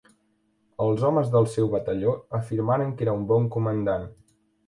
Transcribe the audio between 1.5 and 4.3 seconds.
seu batalló afirmaren que era un bon comandant.